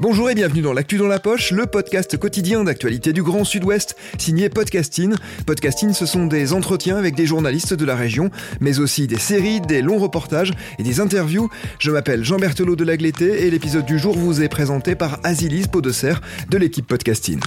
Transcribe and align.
Bonjour 0.00 0.30
et 0.30 0.34
bienvenue 0.34 0.62
dans 0.62 0.72
l'actu 0.72 0.96
dans 0.96 1.06
la 1.06 1.18
poche, 1.18 1.50
le 1.50 1.66
podcast 1.66 2.16
quotidien 2.16 2.64
d'actualité 2.64 3.12
du 3.12 3.22
Grand 3.22 3.44
Sud-Ouest, 3.44 3.94
signé 4.16 4.48
Podcasting. 4.48 5.14
Podcasting, 5.44 5.92
ce 5.92 6.06
sont 6.06 6.26
des 6.26 6.52
entretiens 6.52 6.96
avec 6.96 7.14
des 7.14 7.26
journalistes 7.26 7.74
de 7.74 7.84
la 7.84 7.94
région, 7.94 8.30
mais 8.60 8.78
aussi 8.78 9.06
des 9.06 9.18
séries, 9.18 9.60
des 9.60 9.82
longs 9.82 9.98
reportages 9.98 10.52
et 10.78 10.82
des 10.82 11.00
interviews. 11.00 11.50
Je 11.78 11.90
m'appelle 11.90 12.24
Jean 12.24 12.38
Berthelot 12.38 12.74
de 12.74 12.84
Lagleté 12.84 13.46
et 13.46 13.50
l'épisode 13.50 13.84
du 13.84 13.98
jour 13.98 14.16
vous 14.16 14.40
est 14.40 14.48
présenté 14.48 14.94
par 14.94 15.18
Azilise 15.24 15.66
Podesser 15.66 16.14
de 16.48 16.56
l'équipe 16.56 16.86
Podcasting. 16.86 17.40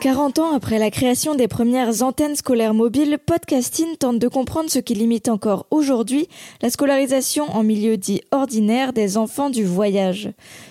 40 0.00 0.38
ans 0.38 0.54
après 0.54 0.78
la 0.78 0.90
création 0.90 1.34
des 1.34 1.46
premières 1.46 2.02
antennes 2.02 2.34
scolaires 2.34 2.72
mobiles, 2.72 3.18
Podcasting 3.26 3.98
tente 3.98 4.18
de 4.18 4.28
comprendre 4.28 4.70
ce 4.70 4.78
qui 4.78 4.94
limite 4.94 5.28
encore 5.28 5.66
aujourd'hui 5.70 6.26
la 6.62 6.70
scolarisation 6.70 7.44
en 7.54 7.62
milieu 7.62 7.98
dit 7.98 8.22
ordinaire 8.30 8.94
des 8.94 9.18
enfants 9.18 9.50
du 9.50 9.62
voyage. 9.62 10.30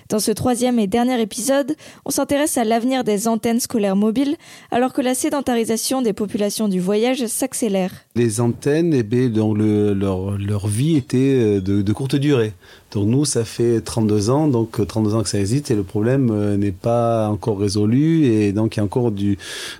Dans 0.09 0.17
ce 0.17 0.31
troisième 0.31 0.79
et 0.79 0.87
dernier 0.87 1.21
épisode, 1.21 1.75
on 2.05 2.09
s'intéresse 2.09 2.57
à 2.57 2.63
l'avenir 2.63 3.03
des 3.03 3.27
antennes 3.27 3.59
scolaires 3.59 3.95
mobiles 3.95 4.35
alors 4.71 4.93
que 4.93 5.01
la 5.01 5.13
sédentarisation 5.13 6.01
des 6.01 6.13
populations 6.13 6.67
du 6.67 6.79
voyage 6.79 7.27
s'accélère. 7.27 7.91
Les 8.15 8.41
antennes, 8.41 8.95
eh 8.95 9.03
bien, 9.03 9.29
leur, 9.29 10.67
vie 10.67 10.97
était 10.97 11.61
de, 11.61 11.83
de, 11.83 11.93
courte 11.93 12.15
durée. 12.15 12.53
Donc 12.91 13.07
nous, 13.07 13.25
ça 13.25 13.45
fait 13.45 13.81
32 13.81 14.29
ans, 14.29 14.47
donc 14.47 14.85
32 14.85 15.13
ans 15.15 15.21
que 15.21 15.29
ça 15.29 15.39
existe 15.39 15.69
et 15.69 15.75
le 15.75 15.83
problème 15.83 16.31
euh, 16.31 16.57
n'est 16.57 16.71
pas 16.71 17.27
encore 17.27 17.59
résolu 17.59 18.25
et 18.25 18.51
donc 18.51 18.75
il 18.75 18.79
y 18.79 18.81
a 18.81 18.83
encore 18.83 19.11
du, 19.11 19.37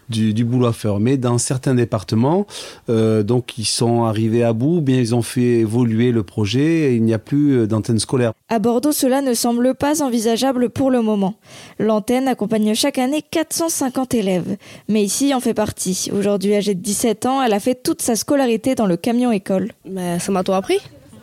du, 0.10 0.34
du 0.34 0.46
boulot 0.46 0.68
à 0.68 0.74
faire. 0.74 1.00
Mais 1.00 1.18
dans 1.18 1.40
certains 1.40 1.74
départements, 1.74 2.46
euh, 2.90 3.24
donc 3.24 3.58
ils 3.58 3.66
sont 3.66 4.04
arrivés 4.04 4.44
à 4.44 4.54
bout, 4.54 4.82
bien 4.82 4.98
ils 4.98 5.16
ont 5.16 5.24
fait 5.24 5.60
évoluer 5.60 6.12
le 6.12 6.22
projet 6.22 6.92
et 6.92 6.96
il 6.96 7.04
n'y 7.04 7.14
a 7.14 7.20
plus 7.20 7.58
euh, 7.58 7.68
d'antennes 7.68 8.00
scolaires. 8.00 8.34
À 8.48 8.60
Bordeaux, 8.60 8.92
cela 8.92 9.22
ne 9.22 9.34
semble 9.34 9.74
pas 9.74 10.04
envisageable 10.04 10.70
pour 10.70 10.92
le 10.92 11.02
moment. 11.02 11.34
L'antenne 11.80 12.28
accompagne 12.28 12.76
chaque 12.76 13.00
année 13.00 13.24
450 13.24 14.14
élèves. 14.14 14.58
Mais 14.88 15.04
ici 15.04 15.34
en 15.34 15.40
fait 15.40 15.56
partie. 15.56 16.10
Aujourd'hui 16.16 16.56
âgée 16.56 16.76
de 16.76 16.82
17 16.82 17.26
ans, 17.26 17.42
elle 17.42 17.54
a 17.54 17.60
fait 17.60 17.76
toute 17.76 18.04
sa 18.04 18.16
scolarité 18.16 18.76
dans 18.76 18.86
le 18.86 18.98
camion 18.98 19.32
école. 19.32 19.72
Mais 19.90 20.20
ça 20.20 20.32
m'a 20.32 20.44
tout 20.44 20.54
appris. 20.54 20.80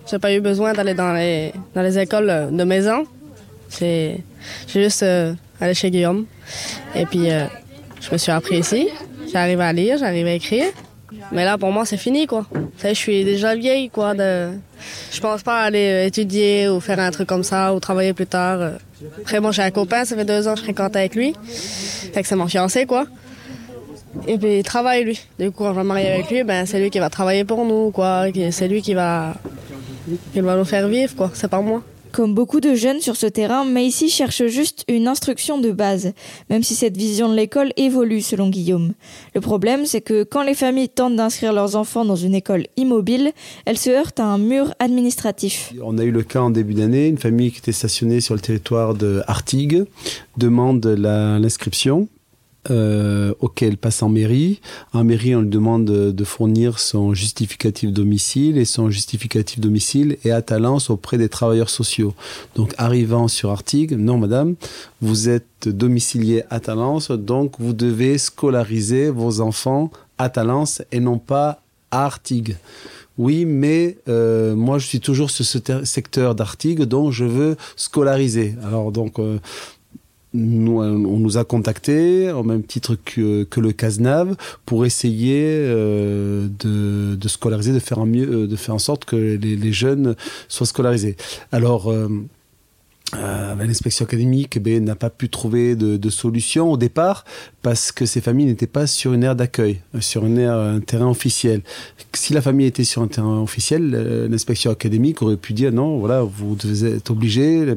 J'ai 0.08 0.18
pas 0.18 0.32
eu 0.32 0.40
besoin 0.40 0.72
d'aller 0.72 0.94
dans 0.94 1.12
les, 1.12 1.52
dans 1.74 1.82
les 1.82 1.98
écoles 1.98 2.48
de 2.52 2.64
maison. 2.64 3.06
J'ai 3.78 4.22
juste 4.68 5.02
euh, 5.02 5.34
allé 5.60 5.74
chez 5.74 5.90
Guillaume. 5.90 6.26
Et 6.94 7.06
puis, 7.06 7.30
euh, 7.30 7.46
je 8.00 8.12
me 8.12 8.16
suis 8.16 8.30
appris 8.30 8.58
ici. 8.58 8.88
J'arrive 9.32 9.60
à 9.60 9.72
lire, 9.72 9.98
j'arrive 9.98 10.26
à 10.26 10.32
écrire. 10.32 10.66
Mais 11.32 11.44
là, 11.44 11.58
pour 11.58 11.72
moi, 11.72 11.84
c'est 11.84 11.96
fini, 11.96 12.26
quoi. 12.26 12.46
je 12.82 12.94
suis 12.94 13.24
déjà 13.24 13.54
vieille, 13.56 13.90
quoi. 13.90 14.14
De... 14.14 14.50
Je 15.12 15.20
pense 15.20 15.42
pas 15.42 15.62
aller 15.62 16.04
étudier 16.06 16.68
ou 16.68 16.78
faire 16.78 17.00
un 17.00 17.10
truc 17.10 17.28
comme 17.28 17.42
ça 17.42 17.74
ou 17.74 17.80
travailler 17.80 18.12
plus 18.12 18.26
tard. 18.26 18.74
Après, 19.20 19.40
bon, 19.40 19.50
j'ai 19.50 19.62
un 19.62 19.70
copain, 19.70 20.04
ça 20.04 20.14
fait 20.14 20.24
deux 20.24 20.46
ans 20.46 20.52
que 20.52 20.60
je 20.60 20.64
fréquente 20.64 20.94
avec 20.94 21.14
lui. 21.16 21.34
Fait 22.12 22.22
que 22.22 22.28
c'est 22.28 22.36
mon 22.36 22.46
fiancé, 22.46 22.86
quoi. 22.86 23.06
Et 24.28 24.38
puis, 24.38 24.58
il 24.58 24.62
travaille, 24.62 25.04
lui. 25.04 25.20
Du 25.38 25.50
coup, 25.50 25.64
quand 25.64 25.70
je 25.70 25.78
vais 25.78 25.82
me 25.82 25.88
marier 25.88 26.08
avec 26.10 26.30
lui, 26.30 26.44
ben, 26.44 26.64
c'est 26.64 26.78
lui 26.78 26.90
qui 26.90 26.98
va 27.00 27.10
travailler 27.10 27.44
pour 27.44 27.64
nous, 27.64 27.90
quoi. 27.90 28.26
C'est 28.50 28.68
lui 28.68 28.82
qui 28.82 28.94
va 28.94 29.34
il 30.34 30.42
va 30.42 30.56
nous 30.56 30.64
faire 30.64 30.88
vivre, 30.88 31.14
quoi. 31.14 31.30
C'est 31.34 31.48
pas 31.48 31.60
moi. 31.60 31.82
Comme 32.12 32.34
beaucoup 32.34 32.60
de 32.60 32.74
jeunes 32.74 33.00
sur 33.00 33.14
ce 33.14 33.26
terrain, 33.26 33.64
Maïsi 33.64 34.08
cherche 34.08 34.46
juste 34.46 34.84
une 34.88 35.06
instruction 35.06 35.58
de 35.58 35.70
base, 35.70 36.12
même 36.48 36.62
si 36.62 36.74
cette 36.74 36.96
vision 36.96 37.28
de 37.28 37.34
l'école 37.34 37.72
évolue 37.76 38.22
selon 38.22 38.48
Guillaume. 38.48 38.94
Le 39.34 39.42
problème, 39.42 39.84
c'est 39.84 40.00
que 40.00 40.22
quand 40.22 40.42
les 40.42 40.54
familles 40.54 40.88
tentent 40.88 41.16
d'inscrire 41.16 41.52
leurs 41.52 41.76
enfants 41.76 42.06
dans 42.06 42.16
une 42.16 42.34
école 42.34 42.68
immobile, 42.78 43.32
elles 43.66 43.76
se 43.76 43.90
heurtent 43.90 44.20
à 44.20 44.24
un 44.24 44.38
mur 44.38 44.72
administratif. 44.78 45.74
On 45.82 45.98
a 45.98 46.04
eu 46.04 46.10
le 46.10 46.22
cas 46.22 46.40
en 46.40 46.48
début 46.48 46.72
d'année, 46.72 47.06
une 47.08 47.18
famille 47.18 47.52
qui 47.52 47.58
était 47.58 47.72
stationnée 47.72 48.22
sur 48.22 48.32
le 48.32 48.40
territoire 48.40 48.94
de 48.94 49.22
Artigues 49.26 49.84
demande 50.38 50.86
l'inscription 50.86 52.08
euh, 52.70 53.32
auquel 53.40 53.76
passe 53.76 54.02
en 54.02 54.08
mairie. 54.08 54.60
En 54.92 55.04
mairie, 55.04 55.34
on 55.34 55.42
lui 55.42 55.48
demande 55.48 55.84
de, 55.84 56.24
fournir 56.24 56.78
son 56.78 57.14
justificatif 57.14 57.92
domicile 57.92 58.58
et 58.58 58.64
son 58.64 58.90
justificatif 58.90 59.60
domicile 59.60 60.18
est 60.24 60.30
à 60.30 60.42
Talence 60.42 60.90
auprès 60.90 61.18
des 61.18 61.28
travailleurs 61.28 61.70
sociaux. 61.70 62.14
Donc, 62.54 62.74
arrivant 62.78 63.28
sur 63.28 63.50
Artigues, 63.50 63.92
non 63.92 64.18
madame, 64.18 64.56
vous 65.00 65.28
êtes 65.28 65.68
domicilié 65.68 66.44
à 66.50 66.60
Talence, 66.60 67.10
donc 67.10 67.54
vous 67.58 67.72
devez 67.72 68.18
scolariser 68.18 69.10
vos 69.10 69.40
enfants 69.40 69.90
à 70.18 70.28
Talence 70.28 70.82
et 70.92 71.00
non 71.00 71.18
pas 71.18 71.60
à 71.90 72.04
Artigues. 72.04 72.56
Oui, 73.18 73.46
mais 73.46 73.96
euh, 74.08 74.54
moi 74.54 74.78
je 74.78 74.86
suis 74.86 75.00
toujours 75.00 75.30
sur 75.30 75.44
ce 75.44 75.58
secteur 75.84 76.34
d'Artigues, 76.34 76.82
donc 76.82 77.12
je 77.12 77.24
veux 77.24 77.56
scolariser. 77.76 78.54
Alors 78.62 78.92
donc 78.92 79.18
euh, 79.18 79.38
nous, 80.36 80.82
euh, 80.82 80.90
on 80.90 81.18
nous 81.18 81.38
a 81.38 81.44
contactés 81.44 82.30
au 82.30 82.42
même 82.42 82.62
titre 82.62 82.96
que, 83.04 83.44
que 83.44 83.60
le 83.60 83.72
CASNAV 83.72 84.36
pour 84.64 84.86
essayer 84.86 85.42
euh, 85.42 86.48
de, 86.60 87.16
de, 87.16 87.28
scolariser, 87.28 87.72
de 87.72 87.78
faire, 87.78 87.98
un 87.98 88.06
mieux, 88.06 88.28
euh, 88.28 88.46
de 88.46 88.56
faire 88.56 88.74
en 88.74 88.78
sorte 88.78 89.04
que 89.04 89.16
les, 89.16 89.56
les 89.56 89.72
jeunes 89.72 90.14
soient 90.48 90.66
scolarisés. 90.66 91.16
Alors, 91.52 91.92
euh, 93.14 93.54
euh, 93.60 93.64
l'inspection 93.64 94.04
académique 94.04 94.60
ben, 94.60 94.84
n'a 94.84 94.96
pas 94.96 95.10
pu 95.10 95.28
trouver 95.28 95.76
de, 95.76 95.96
de, 95.96 96.10
solution 96.10 96.72
au 96.72 96.76
départ 96.76 97.24
parce 97.62 97.92
que 97.92 98.04
ces 98.04 98.20
familles 98.20 98.46
n'étaient 98.46 98.66
pas 98.66 98.86
sur 98.86 99.12
une 99.12 99.22
aire 99.22 99.36
d'accueil, 99.36 99.80
sur 100.00 100.26
une 100.26 100.38
aire, 100.38 100.54
un 100.54 100.80
terrain 100.80 101.08
officiel. 101.08 101.62
Si 102.12 102.32
la 102.32 102.42
famille 102.42 102.66
était 102.66 102.84
sur 102.84 103.02
un 103.02 103.08
terrain 103.08 103.40
officiel, 103.40 103.90
l'inspection 104.30 104.70
académique 104.70 105.22
aurait 105.22 105.36
pu 105.36 105.52
dire 105.52 105.72
non, 105.72 105.98
voilà, 105.98 106.22
vous 106.22 106.56
êtes 106.84 107.10
obligé, 107.10 107.64
la, 107.64 107.74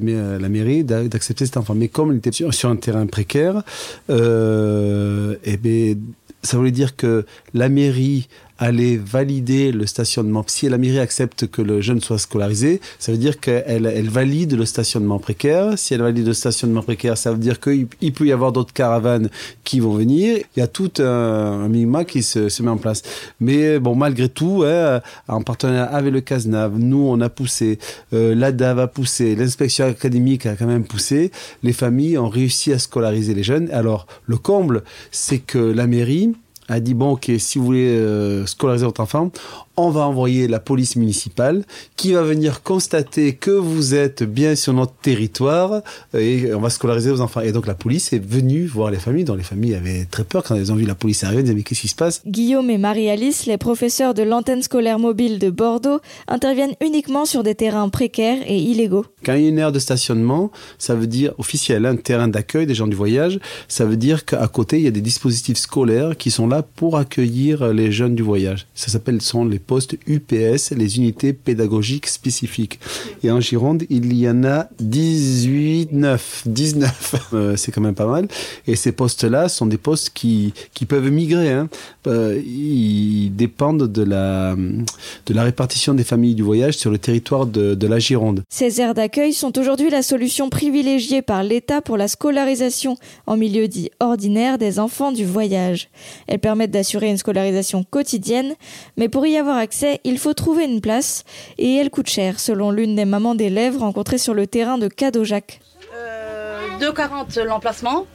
mairie, 0.49 0.83
d'accepter 0.83 1.45
cet 1.45 1.57
enfant. 1.57 1.75
Mais 1.75 1.87
comme 1.87 2.11
il 2.11 2.17
était 2.17 2.31
sur, 2.31 2.53
sur 2.53 2.69
un 2.69 2.75
terrain 2.75 3.05
précaire, 3.05 3.63
euh, 4.09 5.35
et 5.43 5.53
eh 5.53 5.57
ben, 5.57 5.99
ça 6.41 6.57
voulait 6.57 6.71
dire 6.71 6.95
que 6.95 7.25
la 7.53 7.69
mairie 7.69 8.27
aller 8.59 8.97
valider 8.97 9.71
le 9.71 9.85
stationnement. 9.85 10.43
Si 10.45 10.67
la 10.69 10.77
mairie 10.77 10.99
accepte 10.99 11.47
que 11.47 11.61
le 11.61 11.81
jeune 11.81 12.01
soit 12.01 12.19
scolarisé, 12.19 12.81
ça 12.99 13.11
veut 13.11 13.17
dire 13.17 13.39
qu'elle 13.39 13.85
elle 13.85 14.09
valide 14.09 14.53
le 14.53 14.65
stationnement 14.65 15.17
précaire. 15.17 15.77
Si 15.77 15.93
elle 15.93 16.01
valide 16.01 16.27
le 16.27 16.33
stationnement 16.33 16.83
précaire, 16.83 17.17
ça 17.17 17.31
veut 17.31 17.37
dire 17.37 17.59
qu'il 17.59 17.87
peut 17.87 18.25
y 18.25 18.31
avoir 18.31 18.51
d'autres 18.51 18.73
caravanes 18.73 19.29
qui 19.63 19.79
vont 19.79 19.93
venir. 19.93 20.37
Il 20.55 20.59
y 20.59 20.61
a 20.61 20.67
tout 20.67 20.91
un, 20.99 21.03
un 21.03 21.69
minima 21.69 22.03
qui 22.03 22.21
se, 22.21 22.49
se, 22.49 22.61
met 22.61 22.69
en 22.69 22.77
place. 22.77 23.01
Mais 23.39 23.79
bon, 23.79 23.95
malgré 23.95 24.27
tout, 24.27 24.63
hein, 24.65 25.01
en 25.27 25.41
partenariat 25.41 25.85
avec 25.85 26.13
le 26.13 26.21
CASNAV, 26.21 26.77
nous, 26.77 27.07
on 27.07 27.21
a 27.21 27.29
poussé, 27.29 27.79
euh, 28.13 28.35
l'ADAV 28.35 28.79
a 28.79 28.87
poussé, 28.87 29.35
l'inspection 29.35 29.85
académique 29.85 30.45
a 30.45 30.55
quand 30.55 30.67
même 30.67 30.83
poussé, 30.83 31.31
les 31.63 31.73
familles 31.73 32.17
ont 32.17 32.29
réussi 32.29 32.73
à 32.73 32.79
scolariser 32.79 33.33
les 33.33 33.43
jeunes. 33.43 33.69
Alors, 33.71 34.05
le 34.25 34.37
comble, 34.37 34.83
c'est 35.11 35.39
que 35.39 35.57
la 35.57 35.87
mairie, 35.87 36.33
a 36.69 36.79
dit 36.79 36.93
bon 36.93 37.11
ok 37.11 37.31
si 37.37 37.57
vous 37.57 37.65
voulez 37.65 37.89
euh, 37.89 38.45
scolariser 38.45 38.85
votre 38.85 39.01
enfant 39.01 39.31
on 39.79 39.91
va 39.91 40.01
envoyer 40.01 40.49
la 40.49 40.59
police 40.59 40.97
municipale 40.97 41.63
qui 41.95 42.11
va 42.11 42.21
venir 42.21 42.63
constater 42.63 43.35
que 43.35 43.51
vous 43.51 43.95
êtes 43.95 44.23
bien 44.23 44.55
sur 44.55 44.73
notre 44.73 44.91
territoire 44.91 45.81
et 46.13 46.53
on 46.53 46.59
va 46.59 46.69
scolariser 46.69 47.11
vos 47.11 47.21
enfants. 47.21 47.39
Et 47.39 47.53
donc 47.53 47.65
la 47.65 47.75
police 47.75 48.11
est 48.11 48.19
venue 48.19 48.65
voir 48.65 48.91
les 48.91 48.97
familles, 48.97 49.23
dont 49.23 49.35
les 49.35 49.43
familles 49.43 49.75
avaient 49.75 50.03
très 50.03 50.25
peur 50.25 50.43
quand 50.43 50.55
elles 50.55 50.71
ont 50.73 50.75
vu 50.75 50.85
la 50.85 50.95
police 50.95 51.23
arriver, 51.23 51.39
elles 51.39 51.45
disaient 51.45 51.55
mais 51.55 51.63
qu'est-ce 51.63 51.79
qui 51.79 51.87
se 51.87 51.95
passe? 51.95 52.21
Guillaume 52.27 52.69
et 52.69 52.77
Marie-Alice, 52.77 53.45
les 53.45 53.57
professeurs 53.57 54.13
de 54.13 54.21
l'antenne 54.21 54.61
scolaire 54.61 54.99
mobile 54.99 55.39
de 55.39 55.49
Bordeaux, 55.49 56.01
interviennent 56.27 56.75
uniquement 56.81 57.23
sur 57.23 57.43
des 57.43 57.55
terrains 57.55 57.87
précaires 57.87 58.39
et 58.45 58.57
illégaux. 58.57 59.05
Quand 59.23 59.33
il 59.35 59.43
y 59.43 59.45
a 59.45 59.49
une 59.49 59.59
aire 59.59 59.71
de 59.71 59.79
stationnement, 59.79 60.51
ça 60.77 60.93
veut 60.93 61.07
dire 61.07 61.33
officiel, 61.37 61.85
un 61.85 61.95
terrain 61.95 62.27
d'accueil 62.27 62.65
des 62.65 62.75
gens 62.75 62.87
du 62.87 62.97
voyage, 62.97 63.39
ça 63.69 63.85
veut 63.85 63.97
dire 63.97 64.25
qu'à 64.25 64.47
côté 64.49 64.77
il 64.77 64.83
y 64.83 64.87
a 64.87 64.91
des 64.91 64.99
dispositifs 64.99 65.57
scolaires 65.57 66.17
qui 66.17 66.31
sont 66.31 66.47
là 66.47 66.63
pour 66.63 66.97
accueillir 66.97 67.71
les 67.71 67.93
jeunes 67.93 68.15
du 68.15 68.23
voyage. 68.23 68.67
Ça 68.75 68.89
s'appelle 68.89 69.21
sont 69.21 69.45
les 69.45 69.59
postes 69.69 69.97
UPS, 70.07 70.71
les 70.75 70.97
unités 70.97 71.31
pédagogiques 71.31 72.07
spécifiques. 72.07 72.79
Et 73.23 73.29
en 73.29 73.39
Gironde, 73.39 73.83
il 73.91 74.11
y 74.17 74.27
en 74.27 74.43
a 74.43 74.67
18, 74.79 75.91
9, 75.91 76.43
19. 76.47 77.55
c'est 77.55 77.71
quand 77.71 77.81
même 77.81 77.93
pas 77.93 78.07
mal. 78.07 78.27
Et 78.65 78.75
ces 78.75 78.91
postes-là 78.91 79.47
sont 79.47 79.67
des 79.67 79.77
postes 79.77 80.09
qui, 80.15 80.55
qui 80.73 80.87
peuvent 80.87 81.11
migrer. 81.11 81.51
Hein. 81.51 81.69
Euh, 82.07 82.41
ils 82.43 83.29
dépendent 83.35 83.91
de 83.91 84.01
la, 84.01 84.55
de 84.55 85.33
la 85.35 85.43
répartition 85.43 85.93
des 85.93 86.03
familles 86.03 86.33
du 86.33 86.41
voyage 86.41 86.73
sur 86.73 86.89
le 86.89 86.97
territoire 86.97 87.45
de, 87.45 87.75
de 87.75 87.87
la 87.87 87.99
Gironde. 87.99 88.41
Ces 88.49 88.81
aires 88.81 88.95
d'accueil 88.95 89.33
sont 89.33 89.55
aujourd'hui 89.59 89.91
la 89.91 90.01
solution 90.01 90.49
privilégiée 90.49 91.21
par 91.21 91.43
l'État 91.43 91.81
pour 91.81 91.95
la 91.95 92.07
scolarisation 92.07 92.97
en 93.27 93.37
milieu 93.37 93.67
dit 93.67 93.91
ordinaire 93.99 94.57
des 94.57 94.79
enfants 94.79 95.11
du 95.11 95.25
voyage. 95.25 95.89
Elles 96.25 96.39
permettent 96.39 96.71
d'assurer 96.71 97.09
une 97.09 97.17
scolarisation 97.17 97.83
quotidienne, 97.83 98.55
mais 98.97 99.09
pour 99.09 99.27
y 99.27 99.37
avoir 99.37 99.58
accès, 99.59 99.99
il 100.03 100.17
faut 100.17 100.33
trouver 100.33 100.65
une 100.65 100.81
place 100.81 101.23
et 101.57 101.75
elle 101.77 101.89
coûte 101.89 102.07
cher, 102.09 102.39
selon 102.39 102.71
l'une 102.71 102.95
des 102.95 103.05
mamans 103.05 103.35
d'élèves 103.35 103.77
rencontrées 103.77 104.17
sur 104.17 104.33
le 104.33 104.47
terrain 104.47 104.77
de 104.77 104.87
Cadojac. 104.87 105.59
Euh, 105.95 106.59
2,40 106.79 107.43
l'emplacement 107.43 108.05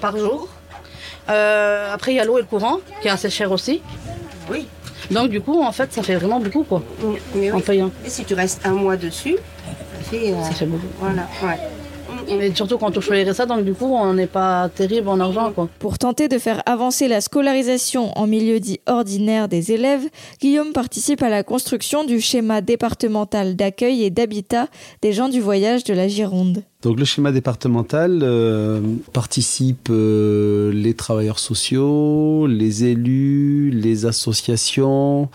par 0.00 0.16
jour. 0.16 0.48
Euh, 1.30 1.92
après, 1.92 2.12
il 2.12 2.16
y 2.16 2.20
a 2.20 2.24
l'eau 2.24 2.38
et 2.38 2.42
le 2.42 2.46
courant, 2.46 2.78
qui 3.02 3.08
est 3.08 3.10
assez 3.10 3.30
cher 3.30 3.52
aussi. 3.52 3.80
Oui. 4.50 4.66
Donc, 5.10 5.30
du 5.30 5.40
coup, 5.40 5.62
en 5.62 5.72
fait, 5.72 5.92
ça 5.92 6.02
fait 6.02 6.16
vraiment 6.16 6.40
beaucoup, 6.40 6.64
quoi, 6.64 6.82
Mais 7.34 7.50
en 7.52 7.56
oui. 7.56 7.62
payant. 7.62 7.90
Et 8.04 8.10
si 8.10 8.24
tu 8.24 8.34
restes 8.34 8.60
un 8.64 8.72
mois 8.72 8.96
dessus, 8.96 9.36
ça 9.36 10.10
fait. 10.10 10.32
euh, 10.32 10.42
Ça 10.42 10.50
fait 10.52 10.66
beaucoup. 10.66 10.86
Voilà, 10.98 11.26
ouais. 11.42 11.58
Et 12.30 12.54
surtout 12.54 12.78
quand 12.78 12.96
on 12.96 13.00
choisirait 13.00 13.32
ça, 13.32 13.46
donc 13.46 13.64
du 13.64 13.72
coup, 13.72 13.86
on 13.86 14.12
n'est 14.12 14.26
pas 14.26 14.68
terrible 14.68 15.08
en 15.08 15.18
argent, 15.18 15.50
quoi. 15.52 15.68
Pour 15.78 15.98
tenter 15.98 16.28
de 16.28 16.38
faire 16.38 16.62
avancer 16.66 17.08
la 17.08 17.20
scolarisation 17.20 18.12
en 18.18 18.26
milieu 18.26 18.60
dit 18.60 18.80
ordinaire 18.86 19.48
des 19.48 19.72
élèves, 19.72 20.06
Guillaume 20.40 20.72
participe 20.72 21.22
à 21.22 21.30
la 21.30 21.42
construction 21.42 22.04
du 22.04 22.20
schéma 22.20 22.60
départemental 22.60 23.56
d'accueil 23.56 24.04
et 24.04 24.10
d'habitat 24.10 24.68
des 25.02 25.12
gens 25.12 25.28
du 25.28 25.40
voyage 25.40 25.84
de 25.84 25.94
la 25.94 26.06
Gironde. 26.06 26.64
Donc 26.80 26.96
le 27.00 27.04
schéma 27.04 27.32
départemental 27.32 28.20
euh, 28.22 28.80
participe 29.12 29.88
euh, 29.90 30.70
les 30.72 30.94
travailleurs 30.94 31.40
sociaux, 31.40 32.46
les 32.46 32.84
élus, 32.84 33.70
les 33.70 34.06
associations, 34.06 35.28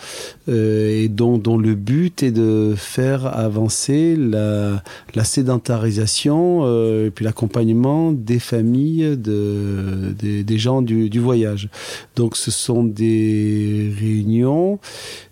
euh, 0.48 1.04
et 1.04 1.10
dont, 1.10 1.58
le 1.58 1.76
but 1.76 2.24
est 2.24 2.32
de 2.32 2.76
faire 2.78 3.26
avancer 3.26 4.16
la, 4.16 4.82
sédentarisation 5.26 6.62
euh, 6.64 7.08
et 7.08 7.12
puis 7.12 7.26
l'accompagnement 7.26 8.14
des 8.14 8.40
familles 8.40 9.18
de, 9.18 10.16
des, 10.18 10.58
gens 10.58 10.82
du, 10.82 11.20
voyage. 11.20 11.68
Donc 12.16 12.38
ce 12.38 12.52
sont 12.52 12.86
des 12.86 13.94
réunions 14.00 14.80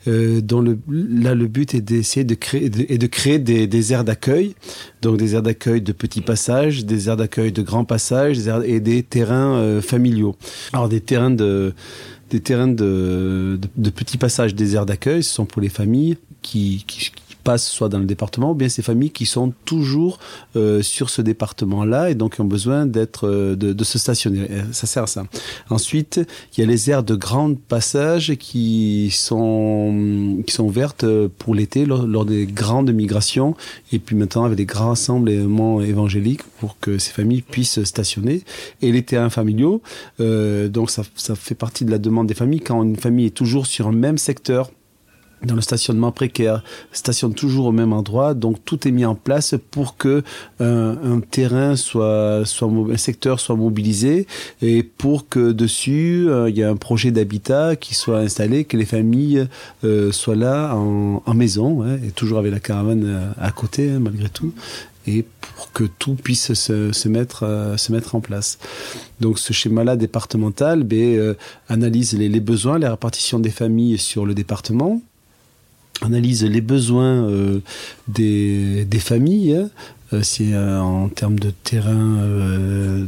dont 0.07 0.61
le, 0.61 1.45
but 1.47 1.73
est 1.73 1.79
d'essayer 1.81 2.25
de 2.25 2.35
créer, 2.35 2.65
et 2.65 3.39
des, 3.39 3.67
des 3.67 3.93
aires 3.93 4.03
d'accueil, 4.03 4.55
donc 5.01 5.15
des 5.15 5.35
aires 5.35 5.41
d'accueil 5.41 5.79
de 5.81 5.93
petits 6.01 6.21
passages, 6.21 6.83
des 6.83 7.09
aires 7.09 7.17
d'accueil 7.17 7.51
de 7.51 7.61
grands 7.61 7.85
passages 7.85 8.35
des 8.35 8.49
aires- 8.49 8.63
et 8.63 8.79
des 8.79 9.03
terrains 9.03 9.53
euh, 9.53 9.81
familiaux. 9.81 10.35
Alors 10.73 10.89
des 10.89 10.99
terrains 10.99 11.29
de 11.29 11.73
des 12.31 12.39
terrains 12.39 12.69
de, 12.69 13.59
de, 13.75 13.89
petits 13.89 14.17
passages 14.17 14.55
des 14.55 14.75
aires 14.75 14.85
d'accueil, 14.85 15.21
ce 15.21 15.33
sont 15.33 15.45
pour 15.45 15.61
les 15.61 15.67
familles 15.67 16.17
qui, 16.41 16.85
qui 16.87 17.11
passent 17.43 17.67
soit 17.67 17.89
dans 17.89 17.99
le 17.99 18.05
département 18.05 18.51
ou 18.51 18.55
bien 18.55 18.69
ces 18.69 18.81
familles 18.81 19.11
qui 19.11 19.25
sont 19.25 19.53
toujours 19.65 20.19
euh, 20.55 20.81
sur 20.81 21.09
ce 21.09 21.21
département-là 21.21 22.09
et 22.09 22.15
donc 22.15 22.35
qui 22.35 22.41
ont 22.41 22.45
besoin 22.45 22.85
d'être 22.85 23.27
euh, 23.27 23.55
de, 23.55 23.73
de 23.73 23.83
se 23.83 23.97
stationner. 23.97 24.41
Et 24.41 24.73
Ça 24.73 24.87
sert 24.87 25.03
à 25.03 25.07
ça. 25.07 25.25
Ensuite, 25.69 26.21
il 26.55 26.61
y 26.61 26.63
a 26.63 26.67
les 26.67 26.89
aires 26.89 27.03
de 27.03 27.15
grand 27.15 27.57
passage 27.57 28.35
qui 28.35 29.09
sont 29.11 30.41
qui 30.45 30.53
sont 30.53 30.65
ouvertes 30.65 31.05
pour 31.37 31.55
l'été 31.55 31.85
lors, 31.85 32.05
lors 32.05 32.25
des 32.25 32.45
grandes 32.45 32.91
migrations 32.91 33.55
et 33.91 33.99
puis 33.99 34.15
maintenant 34.15 34.45
avec 34.45 34.57
des 34.57 34.65
grands 34.65 34.89
rassemblements 34.89 35.81
évangéliques 35.81 36.43
pour 36.59 36.79
que 36.79 36.97
ces 36.97 37.11
familles 37.11 37.41
puissent 37.41 37.83
stationner. 37.83 38.43
Et 38.81 38.91
les 38.91 39.03
terrains 39.03 39.29
familiaux, 39.29 39.81
euh, 40.19 40.67
donc 40.67 40.91
ça, 40.91 41.03
ça 41.15 41.35
fait 41.35 41.55
partie 41.55 41.85
de 41.85 41.91
la 41.91 41.97
demande 41.97 42.27
des 42.27 42.33
familles 42.33 42.61
quand 42.61 42.83
une 42.83 42.95
famille 42.95 43.27
est 43.27 43.35
toujours 43.35 43.65
sur 43.65 43.87
un 43.87 43.91
même 43.91 44.17
secteur 44.17 44.71
dans 45.43 45.55
le 45.55 45.61
stationnement 45.61 46.11
précaire, 46.11 46.63
stationne 46.91 47.33
toujours 47.33 47.67
au 47.67 47.71
même 47.71 47.93
endroit, 47.93 48.33
donc 48.33 48.63
tout 48.63 48.87
est 48.87 48.91
mis 48.91 49.05
en 49.05 49.15
place 49.15 49.55
pour 49.71 49.97
que 49.97 50.23
euh, 50.61 50.95
un 51.03 51.19
terrain 51.19 51.75
soit, 51.75 52.43
soit 52.45 52.69
un 52.91 52.97
secteur 52.97 53.39
soit 53.39 53.55
mobilisé 53.55 54.27
et 54.61 54.83
pour 54.83 55.27
que 55.29 55.51
dessus 55.51 56.27
euh, 56.29 56.49
il 56.49 56.57
y 56.57 56.61
ait 56.61 56.65
un 56.65 56.75
projet 56.75 57.11
d'habitat 57.11 57.75
qui 57.75 57.95
soit 57.95 58.19
installé, 58.19 58.65
que 58.65 58.77
les 58.77 58.85
familles 58.85 59.47
euh, 59.83 60.11
soient 60.11 60.35
là 60.35 60.75
en, 60.75 61.23
en 61.25 61.33
maison, 61.33 61.83
hein, 61.83 61.97
et 62.05 62.11
toujours 62.11 62.39
avec 62.39 62.51
la 62.51 62.59
caravane 62.59 63.05
euh, 63.05 63.31
à 63.39 63.51
côté 63.51 63.89
hein, 63.89 63.99
malgré 63.99 64.29
tout 64.29 64.53
et 65.07 65.25
pour 65.41 65.71
que 65.71 65.83
tout 65.83 66.15
puisse 66.15 66.53
se, 66.53 66.91
se 66.91 67.09
mettre 67.09 67.43
euh, 67.43 67.77
se 67.77 67.91
mettre 67.91 68.15
en 68.15 68.21
place. 68.21 68.59
Donc 69.19 69.39
ce 69.39 69.53
schéma-là 69.53 69.95
départemental 69.95 70.83
ben, 70.83 71.17
euh, 71.17 71.33
analyse 71.69 72.13
les, 72.13 72.29
les 72.29 72.39
besoins, 72.39 72.77
la 72.77 72.91
répartition 72.91 73.39
des 73.39 73.49
familles 73.49 73.97
sur 73.97 74.25
le 74.25 74.33
département, 74.33 75.01
analyse 76.01 76.43
les 76.43 76.61
besoins 76.61 77.27
euh, 77.27 77.59
des, 78.07 78.85
des 78.85 78.99
familles, 78.99 79.55
hein, 79.55 79.69
euh, 80.13 80.21
c'est 80.23 80.53
euh, 80.53 80.79
en 80.79 81.09
termes 81.09 81.39
de 81.39 81.51
terrain 81.51 82.17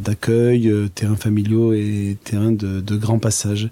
d'accueil, 0.03 0.71
terrains 0.95 1.15
familiaux 1.15 1.73
et 1.73 2.17
terrains 2.23 2.51
de, 2.51 2.81
de 2.81 2.95
grand 2.95 3.19
passage. 3.19 3.69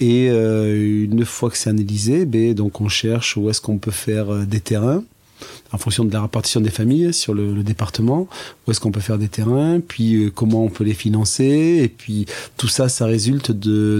Et 0.00 0.26
une 0.26 1.24
fois 1.24 1.48
que 1.48 1.56
c'est 1.56 1.70
analysé, 1.70 2.24
ben, 2.26 2.54
donc 2.54 2.80
on 2.80 2.88
cherche 2.88 3.36
où 3.36 3.48
est-ce 3.48 3.60
qu'on 3.60 3.78
peut 3.78 3.92
faire 3.92 4.34
des 4.46 4.58
terrains 4.58 5.04
en 5.72 5.78
fonction 5.78 6.04
de 6.04 6.12
la 6.12 6.22
répartition 6.22 6.60
des 6.60 6.70
familles 6.70 7.12
sur 7.12 7.34
le, 7.34 7.62
département, 7.62 8.28
où 8.66 8.70
est-ce 8.70 8.80
qu'on 8.80 8.90
peut 8.90 9.00
faire 9.00 9.18
des 9.18 9.28
terrains, 9.28 9.80
puis 9.80 10.16
euh, 10.16 10.30
comment 10.30 10.64
on 10.64 10.68
peut 10.68 10.84
les 10.84 10.94
financer, 10.94 11.80
et 11.82 11.88
puis 11.88 12.26
tout 12.56 12.68
ça, 12.68 12.88
ça 12.88 13.06
résulte 13.06 13.52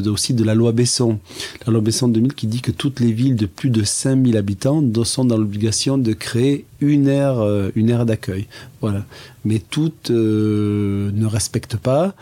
aussi 0.07 0.35
de 0.35 0.45
la 0.45 0.55
loi 0.55 0.73
Besson. 0.73 1.19
La 1.67 1.73
loi 1.73 1.81
Besson 1.81 2.09
de 2.09 2.15
2000 2.15 2.35
qui 2.35 2.47
dit 2.47 2.61
que 2.61 2.73
toutes 2.73 3.01
les 3.01 3.13
villes 3.13 3.37
de 3.37 3.47
plus 3.47 3.71
de 3.71 3.85
5000 3.85 4.37
habitants 4.37 4.83
sont 5.05 5.25
dans 5.25 5.37
l'obligation 5.37 5.99
de 5.99 6.13
créer 6.13 6.67
une 6.81 7.09
aire, 7.09 7.39
euh, 7.39 7.71
aire 7.77 8.07
d'accueil. 8.07 8.47
Voilà. 8.81 9.05
Mais 9.45 9.59
toutes 9.59 10.11
euh, 10.11 11.11
ne 11.13 11.27
respectent 11.27 11.77
pas. 11.77 12.15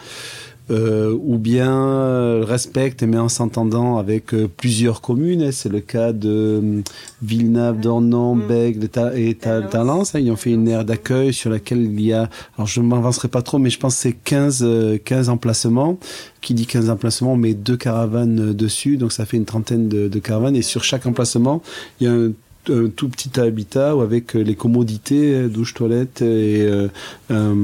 Euh, 0.71 1.17
ou 1.23 1.39
bien 1.39 1.73
euh, 1.75 2.45
respectent 2.47 3.03
mais 3.03 3.19
en 3.19 3.29
s'entendant 3.29 3.99
avec 3.99 4.33
euh, 4.35 4.49
plusieurs 4.55 5.01
communes. 5.01 5.51
C'est 5.53 5.69
le 5.69 5.81
cas 5.81 6.13
de 6.13 6.29
euh, 6.63 6.81
Villeneuve, 7.23 7.81
Dornon, 7.81 8.37
Bègle 8.37 8.89
Ta- 8.89 9.17
et 9.19 9.35
Ta- 9.35 9.63
Talence. 9.63 10.15
hein. 10.15 10.21
Ils 10.21 10.31
ont 10.31 10.37
fait 10.37 10.53
une 10.53 10.69
aire 10.69 10.85
d'accueil 10.85 11.33
sur 11.33 11.51
laquelle 11.51 11.83
il 11.83 12.01
y 12.01 12.13
a, 12.13 12.29
alors 12.57 12.67
je 12.67 12.81
ne 12.81 12.87
m'avancerai 12.87 13.29
pas 13.29 13.43
trop, 13.43 13.59
mais 13.59 13.71
je 13.71 13.79
pense 13.79 13.95
que 13.97 14.01
c'est 14.03 14.13
15, 14.13 14.61
euh, 14.63 14.99
15 15.05 15.29
emplacements. 15.29 15.99
Qui 16.41 16.55
dit 16.55 16.65
15 16.67 16.89
emplacements, 16.89 17.35
on 17.35 17.37
met 17.37 17.53
deux 17.53 17.77
caravanes 17.77 18.55
dessus, 18.55 18.97
donc 18.97 19.13
ça 19.13 19.27
fait 19.27 19.37
une 19.37 19.45
trentaine 19.45 19.89
de, 19.89 20.09
de 20.09 20.19
caravanes. 20.19 20.57
Et 20.57 20.63
sur 20.63 20.85
chaque 20.85 21.05
emplacement, 21.05 21.61
il 22.01 22.05
y 22.07 22.11
a 22.11 22.13
un 22.15 22.31
un 22.71 22.89
tout 22.89 23.09
petit 23.09 23.39
habitat 23.39 23.97
où 23.97 24.01
avec 24.01 24.35
euh, 24.35 24.41
les 24.41 24.55
commodités, 24.55 25.35
euh, 25.35 25.49
douche, 25.49 25.75
toilette 25.75 26.23
et 26.23 26.63
euh, 26.63 26.89
un, 27.31 27.55